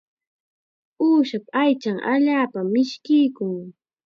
Uushapa 1.05 1.51
aychanqa 1.61 2.07
allaapam 2.15 2.67
mishkiykun. 2.73 3.59